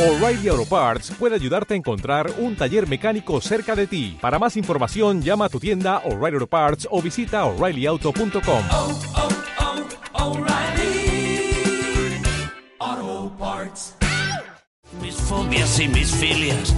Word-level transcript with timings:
O'Reilly 0.00 0.48
Auto 0.48 0.64
Parts 0.64 1.10
puede 1.10 1.34
ayudarte 1.34 1.74
a 1.74 1.76
encontrar 1.76 2.30
un 2.38 2.56
taller 2.56 2.88
mecánico 2.88 3.38
cerca 3.42 3.76
de 3.76 3.86
ti. 3.86 4.16
Para 4.18 4.38
más 4.38 4.56
información, 4.56 5.20
llama 5.20 5.44
a 5.44 5.48
tu 5.50 5.60
tienda 5.60 5.98
O'Reilly 6.06 6.36
Auto 6.36 6.46
Parts 6.46 6.88
o 6.90 7.02
visita 7.02 7.44
oreillyauto.com. 7.44 8.62
oh, 8.72 8.98
oh, 12.78 13.32
Parts. 13.38 13.94
Mis 15.02 15.16
fobias 15.16 15.78
y 15.78 15.88
mis 15.88 16.14
filias, 16.14 16.74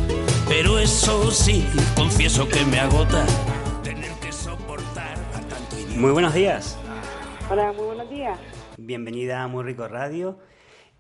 pero 0.49 0.81
eso 0.81 1.31
sí, 1.31 1.65
confieso 1.95 2.49
que 2.49 2.65
me 2.65 2.81
agota 2.81 3.25
tener 3.85 4.11
que 4.15 4.33
soportar 4.33 5.17
a 5.33 5.41
tanto. 5.43 5.77
Muy 5.95 6.11
buenos 6.11 6.35
días. 6.35 6.77
Hola, 7.49 7.73
muy 7.73 7.87
buenos 7.87 8.11
días. 8.11 8.37
Bienvenida 8.79 9.45
a 9.45 9.47
Muy 9.47 9.63
Rico 9.63 9.87
Radio. 9.87 10.41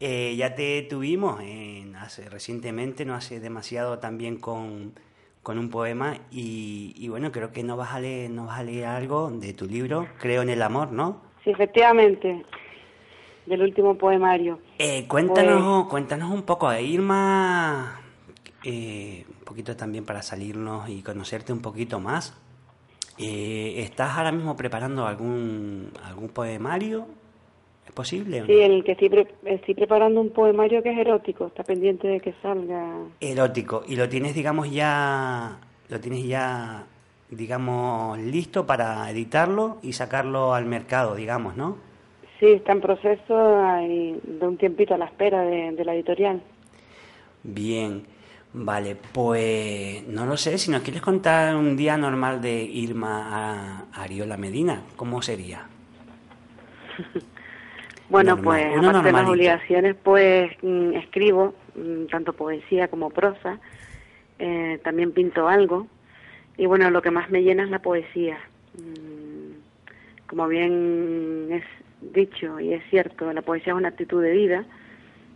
Eh, 0.04 0.34
ya 0.34 0.56
te 0.56 0.82
tuvimos 0.82 1.40
en, 1.42 1.94
hace, 1.94 2.28
recientemente, 2.28 3.04
no 3.04 3.14
hace 3.14 3.38
demasiado, 3.38 4.00
también 4.00 4.36
con, 4.36 4.94
con 5.44 5.58
un 5.58 5.70
poema. 5.70 6.18
Y, 6.28 6.92
y 6.96 7.06
bueno, 7.08 7.30
creo 7.30 7.52
que 7.52 7.62
nos 7.62 7.78
vas, 7.78 7.92
a 7.92 8.00
leer, 8.00 8.28
nos 8.28 8.48
vas 8.48 8.58
a 8.58 8.64
leer 8.64 8.86
algo 8.86 9.30
de 9.30 9.52
tu 9.52 9.66
libro, 9.66 10.08
Creo 10.18 10.42
en 10.42 10.48
el 10.48 10.60
Amor, 10.60 10.90
¿no? 10.90 11.20
Sí, 11.44 11.50
efectivamente, 11.50 12.44
del 13.46 13.62
último 13.62 13.96
poemario. 13.96 14.58
Eh, 14.76 15.06
cuéntanos, 15.06 15.86
cuéntanos 15.86 16.32
un 16.32 16.42
poco, 16.42 16.72
eh, 16.72 16.82
Irma, 16.82 18.00
eh, 18.64 19.24
un 19.28 19.44
poquito 19.44 19.76
también 19.76 20.04
para 20.04 20.20
salirnos 20.22 20.88
y 20.88 21.02
conocerte 21.02 21.52
un 21.52 21.62
poquito 21.62 22.00
más. 22.00 22.36
¿Estás 23.18 24.18
ahora 24.18 24.32
mismo 24.32 24.56
preparando 24.56 25.06
algún, 25.06 25.92
algún 26.02 26.28
poemario? 26.30 27.06
¿Es 27.86 27.92
posible? 27.92 28.42
o 28.42 28.46
Sí, 28.46 28.52
el 28.60 28.84
que 28.84 28.92
estoy, 28.92 29.08
pre- 29.10 29.34
estoy 29.44 29.74
preparando 29.74 30.20
un 30.20 30.30
poemario 30.30 30.82
que 30.82 30.90
es 30.92 30.98
erótico, 30.98 31.46
está 31.46 31.64
pendiente 31.64 32.06
de 32.08 32.20
que 32.20 32.34
salga. 32.42 32.94
Erótico. 33.20 33.82
Y 33.86 33.96
lo 33.96 34.08
tienes, 34.08 34.34
digamos, 34.34 34.70
ya, 34.70 35.58
lo 35.88 36.00
tienes 36.00 36.24
ya, 36.24 36.86
digamos, 37.30 38.18
listo 38.18 38.66
para 38.66 39.10
editarlo 39.10 39.78
y 39.82 39.92
sacarlo 39.94 40.54
al 40.54 40.64
mercado, 40.66 41.14
digamos, 41.16 41.56
¿no? 41.56 41.76
Sí, 42.38 42.46
está 42.46 42.72
en 42.72 42.80
proceso 42.80 43.64
hay 43.64 44.18
de 44.24 44.46
un 44.46 44.56
tiempito 44.56 44.94
a 44.94 44.98
la 44.98 45.04
espera 45.06 45.42
de, 45.42 45.72
de 45.72 45.84
la 45.84 45.94
editorial. 45.94 46.42
Bien, 47.44 48.04
vale, 48.52 48.96
pues 49.12 50.06
no 50.08 50.26
lo 50.26 50.36
sé, 50.36 50.58
si 50.58 50.70
nos 50.70 50.82
quieres 50.82 51.02
contar 51.02 51.54
un 51.56 51.76
día 51.76 51.96
normal 51.96 52.40
de 52.40 52.62
Irma 52.62 53.84
a 53.92 54.02
Ariola 54.02 54.36
Medina, 54.36 54.82
¿cómo 54.96 55.20
sería? 55.22 55.66
Bueno, 58.12 58.36
Normal, 58.36 58.44
pues 58.44 58.76
aparte 58.86 59.06
de 59.06 59.12
las 59.12 59.28
obligaciones, 59.28 59.96
pues 60.02 60.52
mm, 60.60 60.92
escribo 60.96 61.54
mm, 61.74 62.04
tanto 62.10 62.34
poesía 62.34 62.88
como 62.88 63.08
prosa, 63.08 63.58
eh, 64.38 64.78
también 64.84 65.12
pinto 65.12 65.48
algo 65.48 65.86
y 66.58 66.66
bueno, 66.66 66.90
lo 66.90 67.00
que 67.00 67.10
más 67.10 67.30
me 67.30 67.42
llena 67.42 67.64
es 67.64 67.70
la 67.70 67.78
poesía. 67.78 68.38
Mm, 68.76 70.26
Como 70.26 70.46
bien 70.46 71.48
es 71.52 71.64
dicho 72.02 72.60
y 72.60 72.74
es 72.74 72.82
cierto, 72.90 73.32
la 73.32 73.40
poesía 73.40 73.72
es 73.72 73.78
una 73.78 73.88
actitud 73.88 74.22
de 74.22 74.32
vida 74.32 74.66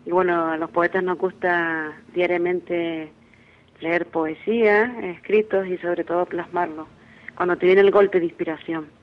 y 0.04 0.10
bueno, 0.10 0.48
a 0.48 0.58
los 0.58 0.70
poetas 0.70 1.02
nos 1.02 1.16
gusta 1.16 1.94
diariamente 2.14 3.10
leer 3.80 4.04
poesía, 4.04 4.94
escritos 5.02 5.66
y 5.66 5.78
sobre 5.78 6.04
todo 6.04 6.27
plasmarlo, 6.27 6.88
cuando 7.36 7.56
te 7.56 7.64
viene 7.64 7.80
el 7.80 7.91
golpe 7.91 8.20
de 8.20 8.27
inspiración. 8.27 8.95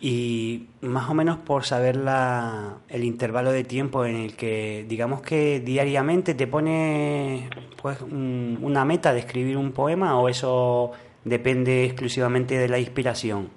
Y 0.00 0.66
más 0.82 1.08
o 1.08 1.14
menos 1.14 1.38
por 1.38 1.64
saber 1.64 1.96
la, 1.96 2.74
el 2.88 3.04
intervalo 3.04 3.52
de 3.52 3.64
tiempo 3.64 4.04
en 4.04 4.16
el 4.16 4.36
que, 4.36 4.84
digamos 4.86 5.22
que 5.22 5.60
diariamente 5.60 6.34
te 6.34 6.46
pone 6.46 7.48
pues, 7.80 8.00
un- 8.02 8.58
una 8.60 8.84
meta 8.84 9.14
de 9.14 9.20
escribir 9.20 9.56
un 9.56 9.72
poema 9.72 10.18
o 10.18 10.28
eso 10.28 10.92
depende 11.24 11.84
exclusivamente 11.84 12.58
de 12.58 12.68
la 12.68 12.78
inspiración. 12.78 13.48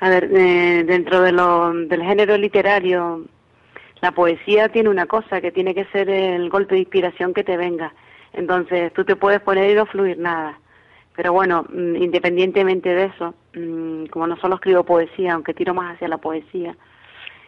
A 0.00 0.08
ver, 0.08 0.30
eh, 0.34 0.84
dentro 0.86 1.20
de 1.20 1.32
lo, 1.32 1.72
del 1.72 2.02
género 2.02 2.36
literario, 2.38 3.24
la 4.00 4.12
poesía 4.12 4.68
tiene 4.70 4.88
una 4.88 5.06
cosa, 5.06 5.40
que 5.40 5.52
tiene 5.52 5.74
que 5.74 5.84
ser 5.86 6.08
el 6.10 6.48
golpe 6.48 6.74
de 6.74 6.80
inspiración 6.82 7.34
que 7.34 7.44
te 7.44 7.56
venga. 7.56 7.92
Entonces, 8.32 8.92
tú 8.94 9.04
te 9.04 9.16
puedes 9.16 9.40
poner 9.40 9.70
y 9.70 9.74
no 9.74 9.86
fluir 9.86 10.18
nada. 10.18 10.58
Pero 11.16 11.32
bueno, 11.32 11.64
mm, 11.72 11.96
independientemente 11.96 12.88
de 12.88 13.04
eso, 13.04 13.34
mm, 13.54 14.06
como 14.06 14.26
no 14.26 14.36
solo 14.36 14.56
escribo 14.56 14.84
poesía, 14.84 15.34
aunque 15.34 15.54
tiro 15.54 15.72
más 15.74 15.94
hacia 15.94 16.08
la 16.08 16.18
poesía, 16.18 16.76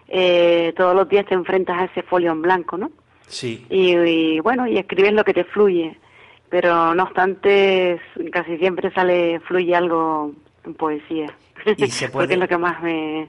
eh, 0.08 0.72
todos 0.76 0.94
los 0.94 1.08
días 1.08 1.26
te 1.26 1.34
enfrentas 1.34 1.78
a 1.78 1.84
ese 1.86 2.02
folio 2.02 2.30
en 2.32 2.42
blanco, 2.42 2.76
¿no? 2.78 2.90
Sí. 3.26 3.66
Y, 3.68 3.96
y, 3.96 4.40
bueno, 4.40 4.66
y 4.68 4.78
escribes 4.78 5.12
lo 5.12 5.24
que 5.24 5.34
te 5.34 5.44
fluye. 5.44 5.98
Pero 6.48 6.94
no 6.94 7.02
obstante, 7.02 8.00
casi 8.30 8.56
siempre 8.58 8.92
sale, 8.92 9.40
fluye 9.40 9.74
algo 9.74 10.32
en 10.64 10.74
poesía. 10.74 11.34
Y 11.76 11.88
se 11.88 12.08
puede- 12.08 12.12
Porque 12.28 12.34
es 12.34 12.40
lo 12.40 12.46
que 12.46 12.56
más 12.58 12.80
me, 12.84 13.28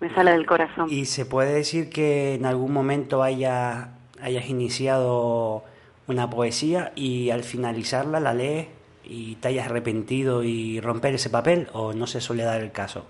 me 0.00 0.14
sale 0.14 0.30
del 0.30 0.46
corazón. 0.46 0.86
¿Y 0.88 1.06
se 1.06 1.26
puede 1.26 1.54
decir 1.54 1.90
que 1.90 2.34
en 2.34 2.46
algún 2.46 2.72
momento 2.72 3.20
haya, 3.24 3.94
hayas 4.20 4.48
iniciado 4.48 5.64
una 6.06 6.30
poesía 6.30 6.92
y 6.94 7.30
al 7.30 7.42
finalizarla 7.42 8.20
la 8.20 8.32
lees 8.32 8.68
y 9.04 9.36
te 9.36 9.48
hayas 9.48 9.66
arrepentido 9.66 10.42
y 10.42 10.80
romper 10.80 11.14
ese 11.14 11.30
papel 11.30 11.68
o 11.72 11.92
no 11.92 12.06
se 12.06 12.20
suele 12.20 12.44
dar 12.44 12.60
el 12.60 12.72
caso? 12.72 13.06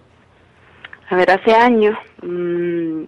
A 1.11 1.17
ver, 1.17 1.31
hace 1.31 1.55
años 1.55 1.97
mm, 2.23 3.03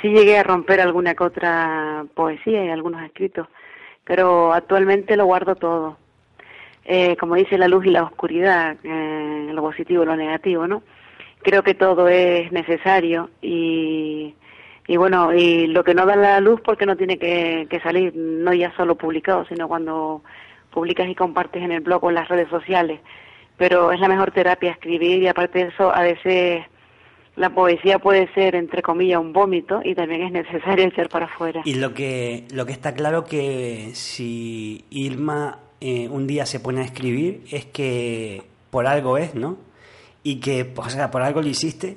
sí 0.00 0.08
llegué 0.08 0.38
a 0.38 0.42
romper 0.42 0.80
alguna 0.80 1.14
que 1.14 1.24
otra 1.24 2.04
poesía 2.14 2.64
y 2.64 2.68
algunos 2.70 3.02
escritos, 3.02 3.48
pero 4.04 4.52
actualmente 4.52 5.16
lo 5.16 5.26
guardo 5.26 5.54
todo. 5.54 5.98
Eh, 6.84 7.16
como 7.16 7.34
dice 7.34 7.58
la 7.58 7.68
luz 7.68 7.84
y 7.84 7.90
la 7.90 8.04
oscuridad, 8.04 8.76
eh, 8.84 9.50
lo 9.52 9.60
positivo 9.60 10.04
y 10.04 10.06
lo 10.06 10.16
negativo, 10.16 10.68
¿no? 10.68 10.82
Creo 11.42 11.62
que 11.62 11.74
todo 11.74 12.08
es 12.08 12.50
necesario 12.52 13.30
y, 13.42 14.34
y 14.86 14.96
bueno, 14.96 15.34
y 15.34 15.66
lo 15.66 15.82
que 15.82 15.94
no 15.94 16.06
da 16.06 16.14
la 16.14 16.40
luz 16.40 16.60
porque 16.60 16.86
no 16.86 16.96
tiene 16.96 17.18
que, 17.18 17.66
que 17.68 17.80
salir, 17.80 18.14
no 18.14 18.54
ya 18.54 18.74
solo 18.76 18.94
publicado, 18.94 19.44
sino 19.46 19.66
cuando 19.66 20.22
publicas 20.76 21.08
y 21.08 21.14
compartes 21.14 21.62
en 21.62 21.72
el 21.72 21.80
blog 21.80 22.04
o 22.04 22.10
en 22.10 22.16
las 22.16 22.28
redes 22.28 22.50
sociales. 22.50 23.00
Pero 23.56 23.92
es 23.92 23.98
la 23.98 24.08
mejor 24.08 24.30
terapia 24.30 24.72
escribir 24.72 25.22
y 25.22 25.26
aparte 25.26 25.60
de 25.60 25.68
eso, 25.68 25.90
a 25.90 26.02
veces 26.02 26.66
la 27.34 27.48
poesía 27.48 27.98
puede 27.98 28.30
ser, 28.34 28.54
entre 28.54 28.82
comillas, 28.82 29.18
un 29.18 29.32
vómito 29.32 29.80
y 29.82 29.94
también 29.94 30.20
es 30.24 30.32
necesario 30.32 30.84
echar 30.88 31.08
para 31.08 31.24
afuera. 31.24 31.62
Y 31.64 31.76
lo 31.76 31.94
que, 31.94 32.44
lo 32.52 32.66
que 32.66 32.72
está 32.72 32.92
claro 32.92 33.24
que 33.24 33.92
si 33.94 34.84
Irma 34.90 35.60
eh, 35.80 36.10
un 36.10 36.26
día 36.26 36.44
se 36.44 36.60
pone 36.60 36.82
a 36.82 36.84
escribir 36.84 37.44
es 37.50 37.64
que 37.64 38.42
por 38.68 38.86
algo 38.86 39.16
es, 39.16 39.34
¿no? 39.34 39.56
Y 40.22 40.40
que, 40.40 40.74
o 40.76 40.90
sea, 40.90 41.10
por 41.10 41.22
algo 41.22 41.40
lo 41.40 41.48
hiciste 41.48 41.96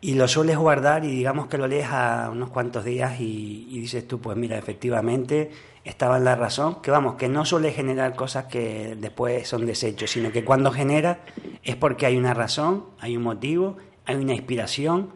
y 0.00 0.14
lo 0.14 0.28
sueles 0.28 0.56
guardar 0.56 1.04
y 1.04 1.08
digamos 1.08 1.48
que 1.48 1.58
lo 1.58 1.66
lees 1.66 1.88
a 1.90 2.30
unos 2.30 2.50
cuantos 2.50 2.84
días 2.84 3.20
y, 3.20 3.66
dices 3.80 4.06
tú, 4.06 4.20
pues 4.20 4.36
mira, 4.36 4.56
efectivamente 4.56 5.50
estaba 5.84 6.18
en 6.18 6.24
la 6.24 6.36
razón, 6.36 6.80
que 6.82 6.90
vamos, 6.90 7.16
que 7.16 7.28
no 7.28 7.44
suele 7.44 7.72
generar 7.72 8.14
cosas 8.14 8.44
que 8.44 8.96
después 9.00 9.48
son 9.48 9.66
desechos, 9.66 10.10
sino 10.10 10.30
que 10.30 10.44
cuando 10.44 10.70
genera 10.70 11.20
es 11.64 11.76
porque 11.76 12.06
hay 12.06 12.16
una 12.16 12.34
razón, 12.34 12.84
hay 13.00 13.16
un 13.16 13.22
motivo, 13.22 13.76
hay 14.04 14.16
una 14.16 14.34
inspiración 14.34 15.10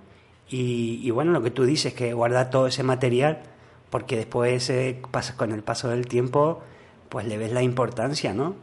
y, 0.49 1.11
bueno, 1.11 1.33
lo 1.33 1.43
que 1.43 1.51
tú 1.51 1.65
dices, 1.65 1.95
que 1.95 2.13
guardar 2.13 2.51
todo 2.51 2.67
ese 2.67 2.83
material, 2.83 3.41
porque 3.89 4.17
después 4.17 4.69
eh, 4.69 5.01
con 5.37 5.53
el 5.53 5.63
paso 5.63 5.89
del 5.89 6.07
tiempo, 6.07 6.61
pues 7.09 7.27
le 7.27 7.39
ves 7.39 7.53
la 7.53 7.63
importancia, 7.63 8.35
¿no? 8.35 8.55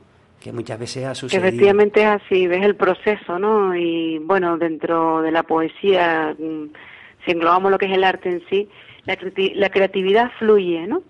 Que 0.41 0.51
muchas 0.53 0.79
veces 0.79 1.05
ha 1.05 1.15
sucedido. 1.15 1.47
efectivamente 1.47 2.01
es 2.01 2.07
así, 2.07 2.47
ves 2.47 2.63
el 2.63 2.75
proceso, 2.75 3.37
¿no? 3.39 3.75
Y 3.75 4.19
bueno, 4.19 4.57
dentro 4.57 5.21
de 5.21 5.31
la 5.31 5.43
poesía, 5.43 6.35
mm, 6.37 6.67
si 7.25 7.31
englobamos 7.31 7.71
lo 7.71 7.77
que 7.77 7.87
es 7.87 7.91
el 7.91 8.03
arte 8.03 8.29
en 8.29 8.41
sí, 8.49 8.69
la, 9.05 9.17
la 9.55 9.69
creatividad 9.69 10.31
fluye, 10.39 10.87
¿no? 10.87 11.01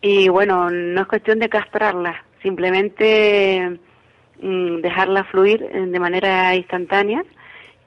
Y 0.00 0.28
bueno, 0.28 0.70
no 0.70 1.00
es 1.00 1.06
cuestión 1.06 1.38
de 1.38 1.48
castrarla, 1.48 2.24
simplemente 2.42 3.78
mm, 4.40 4.80
dejarla 4.80 5.24
fluir 5.24 5.62
eh, 5.62 5.86
de 5.86 6.00
manera 6.00 6.54
instantánea 6.54 7.24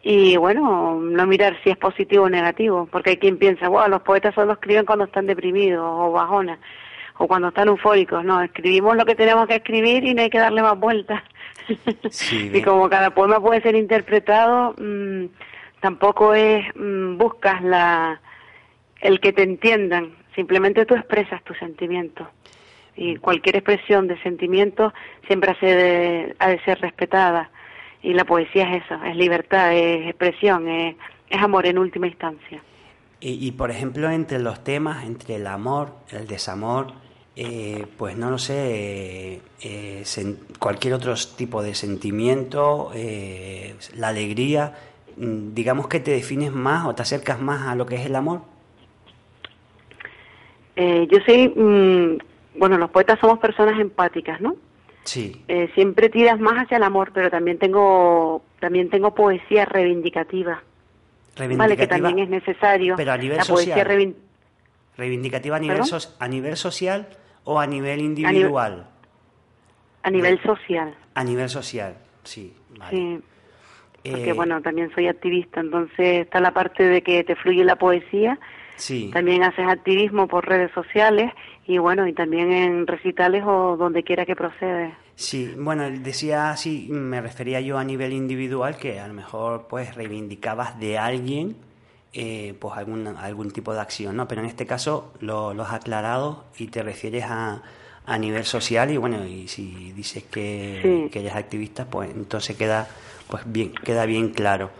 y 0.01 0.37
bueno, 0.37 0.95
no 0.95 1.27
mirar 1.27 1.57
si 1.63 1.69
es 1.69 1.77
positivo 1.77 2.25
o 2.25 2.29
negativo, 2.29 2.87
porque 2.91 3.11
hay 3.11 3.17
quien 3.17 3.37
piensa, 3.37 3.67
wow, 3.67 3.89
los 3.89 4.01
poetas 4.01 4.33
solo 4.33 4.53
escriben 4.53 4.85
cuando 4.85 5.05
están 5.05 5.27
deprimidos 5.27 5.85
o 5.85 6.11
bajonas 6.11 6.59
o 7.21 7.27
cuando 7.27 7.49
están 7.49 7.67
eufóricos, 7.67 8.23
no, 8.23 8.41
escribimos 8.41 8.95
lo 8.95 9.05
que 9.05 9.13
tenemos 9.13 9.45
que 9.45 9.55
escribir 9.55 10.05
y 10.05 10.13
no 10.13 10.21
hay 10.21 10.29
que 10.29 10.39
darle 10.39 10.61
más 10.61 10.79
vueltas. 10.79 11.21
Sí, 12.09 12.49
y 12.53 12.61
como 12.61 12.89
cada 12.89 13.13
poema 13.13 13.41
puede 13.41 13.61
ser 13.61 13.75
interpretado, 13.75 14.73
mm, 14.79 15.25
tampoco 15.81 16.33
es 16.33 16.65
mm, 16.75 17.17
buscas 17.17 17.61
la 17.61 18.21
el 19.01 19.19
que 19.19 19.33
te 19.33 19.43
entiendan, 19.43 20.13
simplemente 20.33 20.85
tú 20.85 20.95
expresas 20.95 21.43
tus 21.43 21.57
sentimientos. 21.57 22.25
Y 22.95 23.17
cualquier 23.17 23.57
expresión 23.57 24.07
de 24.07 24.21
sentimientos 24.21 24.93
siempre 25.27 25.51
ha 25.51 25.65
de, 25.65 26.35
ha 26.39 26.49
de 26.49 26.63
ser 26.63 26.79
respetada. 26.79 27.49
Y 28.01 28.13
la 28.13 28.23
poesía 28.23 28.75
es 28.75 28.83
eso, 28.85 28.95
es 29.03 29.15
libertad, 29.15 29.73
es 29.73 30.07
expresión, 30.07 30.69
es, 30.69 30.95
es 31.29 31.41
amor 31.41 31.65
en 31.65 31.77
última 31.77 32.07
instancia. 32.07 32.61
Y, 33.19 33.45
y, 33.45 33.51
por 33.51 33.71
ejemplo, 33.71 34.09
entre 34.09 34.39
los 34.39 34.63
temas, 34.63 35.05
entre 35.05 35.35
el 35.35 35.47
amor, 35.47 35.93
el 36.11 36.27
desamor, 36.27 36.93
eh, 37.41 37.85
pues 37.97 38.17
no 38.17 38.29
lo 38.29 38.37
sé, 38.37 39.39
eh, 39.61 40.01
sen- 40.03 40.37
cualquier 40.59 40.93
otro 40.95 41.13
tipo 41.37 41.63
de 41.63 41.73
sentimiento, 41.73 42.91
eh, 42.93 43.75
la 43.95 44.09
alegría, 44.09 44.73
mm, 45.15 45.53
digamos 45.53 45.87
que 45.87 46.01
te 46.01 46.11
defines 46.11 46.51
más 46.51 46.85
o 46.85 46.93
te 46.93 47.01
acercas 47.03 47.39
más 47.39 47.67
a 47.67 47.75
lo 47.75 47.85
que 47.85 47.95
es 47.95 48.05
el 48.05 48.15
amor. 48.17 48.41
Eh, 50.75 51.07
yo 51.11 51.19
soy, 51.25 51.47
mm, 51.49 52.17
bueno, 52.59 52.77
los 52.77 52.89
poetas 52.89 53.19
somos 53.19 53.39
personas 53.39 53.79
empáticas, 53.79 54.39
¿no? 54.41 54.55
Sí, 55.03 55.43
Eh, 55.47 55.69
siempre 55.73 56.09
tiras 56.09 56.39
más 56.39 56.55
hacia 56.63 56.77
el 56.77 56.83
amor, 56.83 57.11
pero 57.13 57.29
también 57.31 57.57
tengo, 57.57 58.43
también 58.59 58.89
tengo 58.89 59.15
poesía 59.15 59.65
reivindicativa, 59.65 60.61
vale, 61.55 61.75
que 61.77 61.87
también 61.87 62.19
es 62.19 62.29
necesario. 62.29 62.95
pero 62.97 63.11
a 63.13 63.17
nivel 63.17 63.37
la 63.37 63.43
social. 63.45 63.87
reivin- 63.87 64.15
reivindicativa 64.97 65.55
a 65.55 65.59
nivel, 65.59 65.81
a 66.19 66.27
nivel 66.27 66.57
social 66.57 67.07
o 67.43 67.59
a 67.59 67.67
nivel 67.67 68.01
individual. 68.01 68.87
a 70.03 70.09
nivel 70.09 70.41
social. 70.41 70.95
A 71.13 71.23
nivel 71.23 71.49
social, 71.49 71.97
sí. 72.23 72.53
Vale. 72.77 72.91
Sí. 72.97 73.19
Porque 74.03 74.29
Eh, 74.29 74.33
bueno, 74.33 74.61
también 74.61 74.89
soy 74.95 75.07
activista, 75.07 75.59
entonces 75.59 76.21
está 76.21 76.39
la 76.39 76.53
parte 76.53 76.83
de 76.83 77.01
que 77.01 77.23
te 77.25 77.35
fluye 77.35 77.65
la 77.65 77.75
poesía, 77.75 78.39
sí. 78.77 79.09
también 79.11 79.43
haces 79.43 79.67
activismo 79.67 80.27
por 80.27 80.47
redes 80.47 80.71
sociales 80.71 81.33
y 81.67 81.77
bueno, 81.79 82.07
y 82.07 82.13
también 82.13 82.51
en 82.53 82.87
recitales 82.87 83.43
o 83.45 83.75
donde 83.77 84.03
quiera 84.03 84.25
que 84.25 84.35
procede. 84.37 84.93
Sí, 85.15 85.53
bueno, 85.57 85.89
decía 85.89 86.49
así, 86.51 86.87
me 86.89 87.19
refería 87.19 87.59
yo 87.59 87.77
a 87.77 87.83
nivel 87.83 88.13
individual, 88.13 88.77
que 88.77 89.01
a 89.01 89.07
lo 89.07 89.13
mejor 89.13 89.67
pues 89.67 89.93
reivindicabas 89.95 90.79
de 90.79 90.97
alguien 90.97 91.57
eh, 92.13 92.55
pues 92.59 92.75
algún, 92.77 93.07
algún 93.07 93.51
tipo 93.51 93.73
de 93.73 93.81
acción, 93.81 94.15
¿no? 94.17 94.27
Pero 94.27 94.41
en 94.41 94.47
este 94.47 94.65
caso 94.65 95.13
lo, 95.19 95.53
lo 95.53 95.63
has 95.63 95.73
aclarado 95.73 96.43
y 96.57 96.67
te 96.67 96.81
refieres 96.83 97.25
a, 97.27 97.61
a 98.05 98.17
nivel 98.17 98.43
social 98.45 98.89
y 98.91 98.97
bueno, 98.97 99.25
y 99.25 99.47
si 99.47 99.91
dices 99.93 100.23
que, 100.23 100.79
Sí. 100.81 101.09
que 101.11 101.19
eres 101.19 101.35
activista, 101.35 101.85
pues 101.85 102.09
entonces 102.11 102.55
queda 102.57 102.87
pues 103.29 103.43
bien, 103.45 103.71
queda 103.83 104.05
bien 104.07 104.29
claro. 104.29 104.71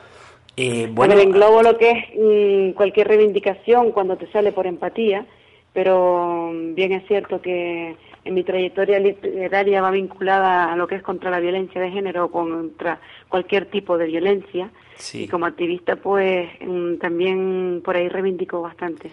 Eh, 0.58 0.90
Bueno, 0.92 1.14
bueno, 1.16 1.22
englobo 1.22 1.62
lo 1.62 1.78
que 1.78 1.92
es 1.92 2.72
mm, 2.72 2.76
cualquier 2.76 3.08
reivindicación 3.08 3.92
cuando 3.92 4.18
te 4.18 4.30
sale 4.32 4.52
por 4.52 4.66
empatía, 4.66 5.26
pero 5.74 6.52
mm, 6.54 6.76
bien 6.76 6.92
es 6.94 7.08
cierto 7.08 7.42
que 7.42 7.96
en 8.26 8.34
mi 8.34 8.44
trayectoria 8.44 9.00
literaria 9.00 9.82
va 9.82 9.92
vinculada 9.92 10.72
a 10.72 10.76
lo 10.76 10.88
que 10.88 10.96
es 10.96 11.04
contra 11.04 11.32
la 11.32 11.40
violencia 11.40 11.80
de 11.82 11.92
género 11.92 12.26
o 12.26 12.32
contra 12.32 13.00
cualquier 13.28 13.66
tipo 13.66 13.98
de 13.98 14.06
violencia. 14.08 14.70
Sí. 14.98 15.24
Y 15.24 15.28
como 15.28 15.46
activista, 15.46 15.96
pues 15.96 16.50
mm, 16.60 16.98
también 16.98 17.82
por 17.84 17.96
ahí 17.96 18.10
reivindico 18.10 18.62
bastante. 18.62 19.10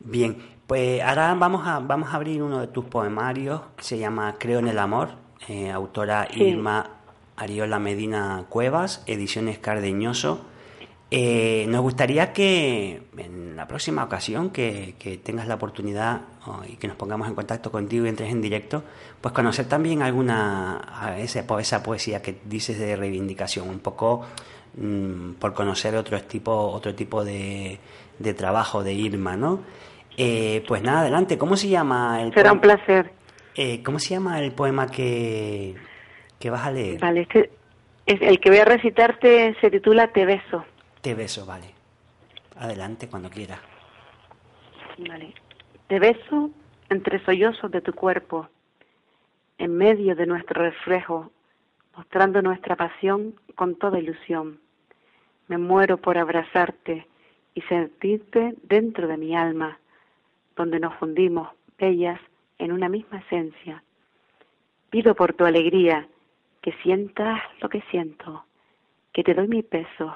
Bien, 0.00 0.36
pues 0.66 1.00
ahora 1.02 1.34
vamos 1.34 1.66
a, 1.66 1.78
vamos 1.78 2.12
a 2.12 2.16
abrir 2.16 2.42
uno 2.42 2.60
de 2.60 2.66
tus 2.66 2.84
poemarios 2.84 3.62
que 3.76 3.84
se 3.84 3.98
llama 3.98 4.36
Creo 4.38 4.58
en 4.58 4.68
el 4.68 4.78
Amor, 4.78 5.10
eh, 5.48 5.70
autora 5.70 6.28
Sí. 6.30 6.42
Irma 6.42 6.90
Ariola 7.36 7.78
Medina 7.78 8.44
Cuevas, 8.48 9.02
ediciones 9.06 9.58
Cardeñoso. 9.58 10.46
Eh, 11.14 11.66
nos 11.68 11.82
gustaría 11.82 12.32
que 12.32 13.02
en 13.18 13.54
la 13.54 13.68
próxima 13.68 14.02
ocasión 14.02 14.48
que, 14.48 14.94
que 14.98 15.18
tengas 15.18 15.46
la 15.46 15.56
oportunidad 15.56 16.22
oh, 16.46 16.62
y 16.66 16.76
que 16.76 16.88
nos 16.88 16.96
pongamos 16.96 17.28
en 17.28 17.34
contacto 17.34 17.70
contigo 17.70 18.06
y 18.06 18.08
entres 18.08 18.30
en 18.30 18.40
directo, 18.40 18.82
pues 19.20 19.34
conocer 19.34 19.66
también 19.68 20.00
alguna 20.00 21.14
esa, 21.18 21.46
po- 21.46 21.58
esa 21.58 21.82
poesía 21.82 22.22
que 22.22 22.36
dices 22.46 22.78
de 22.78 22.96
reivindicación, 22.96 23.68
un 23.68 23.80
poco 23.80 24.24
mm, 24.76 25.32
por 25.32 25.52
conocer 25.52 25.94
otro 25.96 26.18
tipo, 26.22 26.50
otro 26.50 26.94
tipo 26.94 27.22
de, 27.24 27.78
de 28.18 28.32
trabajo 28.34 28.82
de 28.82 28.94
Irma, 28.94 29.36
¿no? 29.36 29.60
Eh, 30.16 30.64
pues 30.66 30.82
nada, 30.82 31.00
adelante. 31.00 31.36
¿Cómo 31.36 31.56
se 31.56 31.68
llama 31.68 32.22
el 32.22 32.32
Será 32.32 32.52
un 32.52 32.60
placer. 32.60 33.12
Eh, 33.54 33.82
¿Cómo 33.82 33.98
se 33.98 34.14
llama 34.14 34.40
el 34.40 34.52
poema 34.52 34.86
que, 34.86 35.74
que 36.38 36.48
vas 36.48 36.64
a 36.66 36.70
leer? 36.70 37.00
Vale, 37.00 37.20
este, 37.22 37.50
es, 38.06 38.20
el 38.22 38.40
que 38.40 38.48
voy 38.48 38.60
a 38.60 38.64
recitarte 38.64 39.54
se 39.60 39.70
titula 39.70 40.08
Te 40.08 40.24
beso. 40.24 40.64
Te 41.02 41.16
beso, 41.16 41.44
vale. 41.44 41.74
Adelante 42.56 43.08
cuando 43.08 43.28
quieras. 43.28 43.58
Vale. 44.98 45.34
Te 45.88 45.98
beso 45.98 46.50
entre 46.90 47.24
sollozos 47.24 47.72
de 47.72 47.80
tu 47.80 47.92
cuerpo, 47.92 48.48
en 49.58 49.76
medio 49.76 50.14
de 50.14 50.26
nuestro 50.26 50.62
reflejo, 50.62 51.32
mostrando 51.96 52.40
nuestra 52.40 52.76
pasión 52.76 53.34
con 53.56 53.74
toda 53.74 53.98
ilusión. 53.98 54.60
Me 55.48 55.58
muero 55.58 55.96
por 55.96 56.18
abrazarte 56.18 57.08
y 57.54 57.62
sentirte 57.62 58.54
dentro 58.62 59.08
de 59.08 59.16
mi 59.16 59.34
alma, 59.34 59.80
donde 60.54 60.78
nos 60.78 60.94
fundimos, 60.98 61.48
bellas, 61.78 62.20
en 62.58 62.70
una 62.70 62.88
misma 62.88 63.18
esencia. 63.18 63.82
Pido 64.90 65.16
por 65.16 65.32
tu 65.32 65.44
alegría 65.44 66.06
que 66.60 66.72
sientas 66.84 67.42
lo 67.60 67.68
que 67.68 67.80
siento, 67.90 68.44
que 69.12 69.24
te 69.24 69.34
doy 69.34 69.48
mi 69.48 69.64
peso 69.64 70.14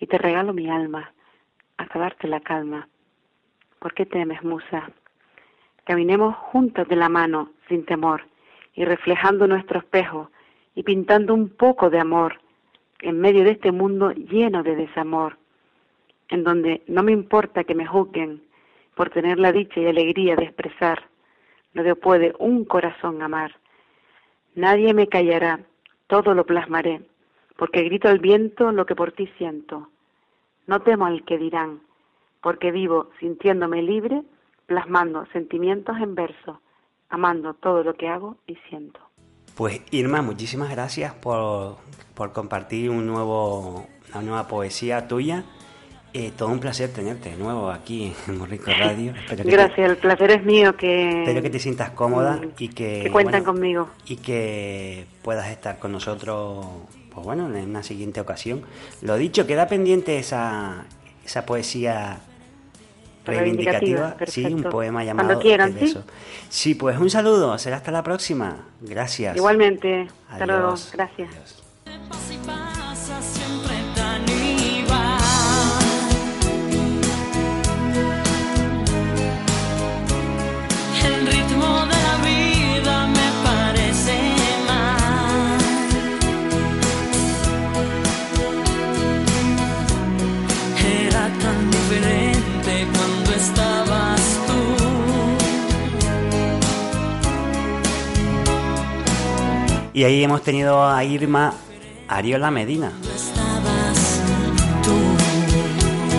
y 0.00 0.06
te 0.06 0.18
regalo 0.18 0.52
mi 0.52 0.68
alma, 0.68 1.12
hasta 1.76 1.98
darte 1.98 2.26
la 2.26 2.40
calma. 2.40 2.88
¿Por 3.78 3.94
qué 3.94 4.06
temes, 4.06 4.42
musa? 4.42 4.90
Caminemos 5.84 6.34
juntas 6.36 6.88
de 6.88 6.96
la 6.96 7.08
mano, 7.08 7.50
sin 7.68 7.84
temor, 7.84 8.24
y 8.74 8.84
reflejando 8.84 9.46
nuestro 9.46 9.78
espejo, 9.78 10.30
y 10.74 10.82
pintando 10.82 11.34
un 11.34 11.50
poco 11.50 11.90
de 11.90 12.00
amor, 12.00 12.40
en 13.00 13.20
medio 13.20 13.44
de 13.44 13.52
este 13.52 13.72
mundo 13.72 14.12
lleno 14.12 14.62
de 14.62 14.76
desamor, 14.76 15.36
en 16.28 16.44
donde 16.44 16.82
no 16.86 17.02
me 17.02 17.12
importa 17.12 17.64
que 17.64 17.74
me 17.74 17.86
juzguen 17.86 18.42
por 18.94 19.10
tener 19.10 19.38
la 19.38 19.52
dicha 19.52 19.80
y 19.80 19.86
alegría 19.86 20.36
de 20.36 20.44
expresar 20.44 21.08
lo 21.72 21.82
que 21.82 21.94
puede 21.94 22.34
un 22.38 22.64
corazón 22.64 23.22
amar. 23.22 23.56
Nadie 24.54 24.92
me 24.94 25.08
callará, 25.08 25.60
todo 26.06 26.34
lo 26.34 26.44
plasmaré, 26.44 27.02
porque 27.60 27.82
grito 27.82 28.08
al 28.08 28.20
viento 28.20 28.72
lo 28.72 28.86
que 28.86 28.96
por 28.96 29.12
ti 29.12 29.28
siento. 29.36 29.90
No 30.66 30.80
temo 30.80 31.04
al 31.04 31.26
que 31.26 31.36
dirán, 31.36 31.82
porque 32.42 32.70
vivo 32.70 33.10
sintiéndome 33.20 33.82
libre, 33.82 34.22
plasmando 34.64 35.26
sentimientos 35.34 35.98
en 35.98 36.14
verso, 36.14 36.62
amando 37.10 37.52
todo 37.52 37.84
lo 37.84 37.92
que 37.92 38.08
hago 38.08 38.38
y 38.46 38.56
siento. 38.70 38.98
Pues 39.58 39.82
Irma, 39.90 40.22
muchísimas 40.22 40.70
gracias 40.70 41.12
por, 41.12 41.76
por 42.14 42.32
compartir 42.32 42.88
un 42.88 43.06
nuevo, 43.06 43.86
una 44.14 44.22
nueva 44.22 44.48
poesía 44.48 45.06
tuya. 45.06 45.44
Eh, 46.14 46.32
todo 46.34 46.48
un 46.48 46.60
placer 46.60 46.90
tenerte 46.92 47.30
de 47.30 47.36
nuevo 47.36 47.70
aquí 47.70 48.14
en 48.26 48.38
Morrico 48.38 48.70
Radio. 48.78 49.12
Espero 49.12 49.44
Gracias, 49.44 49.90
el 49.90 49.96
placer 49.98 50.30
es 50.30 50.44
mío 50.44 50.74
que, 50.76 51.20
espero 51.20 51.42
que 51.42 51.50
te 51.50 51.58
sientas 51.58 51.90
cómoda 51.90 52.36
mm, 52.36 52.52
y 52.58 52.68
que, 52.68 53.02
que 53.02 53.10
cuentan 53.12 53.44
bueno, 53.44 53.52
conmigo. 53.52 53.88
y 54.06 54.16
que 54.16 55.04
puedas 55.22 55.48
estar 55.50 55.78
con 55.78 55.92
nosotros, 55.92 56.66
pues 57.12 57.24
bueno, 57.26 57.54
en 57.54 57.68
una 57.70 57.82
siguiente 57.82 58.20
ocasión. 58.20 58.62
Lo 59.02 59.16
dicho, 59.16 59.46
queda 59.46 59.66
pendiente 59.66 60.18
esa, 60.18 60.84
esa 61.24 61.44
poesía 61.46 62.20
reivindicativa. 63.24 64.14
Reivindicativa, 64.18 64.26
Sí, 64.26 64.44
un 64.46 64.62
poema 64.64 65.04
llamado 65.04 65.28
Cuando 65.28 65.42
quieran, 65.42 65.72
¿sí? 65.72 65.80
beso. 65.80 66.04
Sí, 66.48 66.74
pues 66.74 66.98
un 66.98 67.10
saludo, 67.10 67.56
será 67.58 67.76
hasta 67.76 67.90
la 67.90 68.02
próxima. 68.02 68.66
Gracias. 68.80 69.36
Igualmente, 69.36 70.08
hasta 70.28 70.46
luego, 70.46 70.68
Adiós. 70.68 70.90
gracias. 70.92 71.30
Adiós. 71.30 71.56
Y 99.92 100.04
ahí 100.04 100.22
hemos 100.22 100.42
tenido 100.42 100.86
a 100.86 101.02
Irma 101.02 101.52
Ariola 102.06 102.50
Medina. 102.52 102.92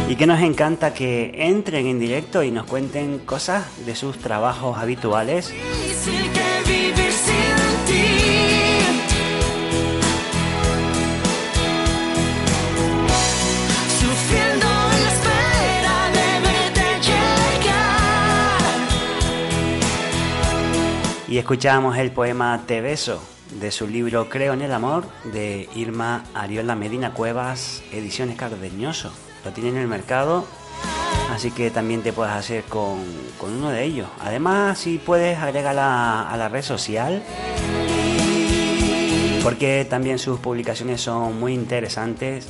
Y 0.10 0.16
que 0.18 0.28
nos 0.28 0.42
encanta 0.42 0.94
que 0.94 1.32
entren 1.38 1.88
en 1.88 1.98
directo 1.98 2.44
y 2.44 2.52
nos 2.52 2.66
cuenten 2.66 3.20
cosas 3.20 3.86
de 3.86 3.96
sus 3.96 4.18
trabajos 4.18 4.78
habituales. 4.78 5.54
Y 21.30 21.38
escuchamos 21.38 21.98
el 21.98 22.12
poema 22.12 22.62
Te 22.68 22.82
beso 22.82 23.24
de 23.62 23.72
su 23.72 23.88
libro 23.88 24.28
Creo 24.28 24.54
en 24.54 24.62
el 24.62 24.74
amor 24.74 25.06
de 25.32 25.70
Irma 25.76 26.26
Ariola 26.34 26.76
Medina 26.76 27.14
Cuevas, 27.14 27.84
ediciones 27.94 28.36
Cardeñoso. 28.36 29.12
Lo 29.46 29.52
tienen 29.52 29.76
en 29.76 29.84
el 29.84 29.88
mercado 29.88 30.46
Así 31.32 31.50
que 31.52 31.72
también 31.72 32.02
te 32.02 32.12
puedes 32.12 32.34
hacer 32.34 32.66
con, 32.66 33.00
con 33.40 33.54
uno 33.54 33.70
de 33.70 33.86
ellos. 33.86 34.08
Además, 34.20 34.78
si 34.78 34.98
puedes 34.98 35.40
agregarla 35.40 36.30
a 36.30 36.36
la 36.36 36.50
red 36.50 36.62
social, 36.62 37.24
porque 39.42 39.88
también 39.90 40.20
sus 40.20 40.40
publicaciones 40.40 41.00
son 41.00 41.40
muy 41.40 41.54
interesantes. 41.54 42.48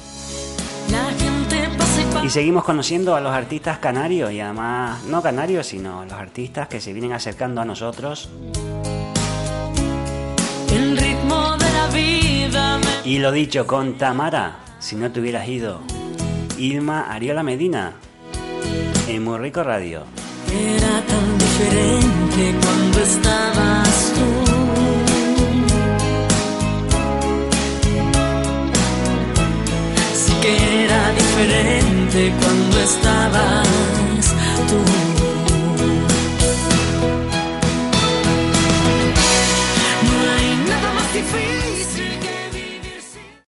Y 2.24 2.30
seguimos 2.32 2.64
conociendo 2.64 3.16
a 3.16 3.22
los 3.22 3.32
artistas 3.32 3.78
canarios 3.78 4.32
y 4.32 4.40
además, 4.40 5.04
no 5.04 5.22
canarios, 5.22 5.68
sino 5.68 6.04
los 6.04 6.14
artistas 6.14 6.68
que 6.68 6.82
se 6.82 6.92
vienen 6.92 7.14
acercando 7.14 7.62
a 7.62 7.66
nosotros. 7.66 8.30
Y 13.04 13.20
lo 13.20 13.32
dicho 13.32 13.68
con 13.68 13.98
Tamara, 13.98 14.60
si 14.80 14.96
no 14.96 15.12
te 15.12 15.20
hubieras 15.20 15.48
ido. 15.48 15.82
Irma 16.58 17.12
Ariola 17.12 17.44
Medina, 17.44 17.94
en 19.08 19.24
Muy 19.24 19.38
Rico 19.38 19.64
Radio. 19.64 20.04
era 20.48 21.02
tan 21.08 21.38
diferente 21.38 22.56
cuando 22.62 23.00
estabas 23.00 24.14
tú. 24.16 24.28
Sí 30.14 30.34
que 30.42 30.84
era 30.86 31.12
diferente 31.12 32.34
cuando 32.40 32.80
estabas 32.80 33.68
tú. 34.70 35.01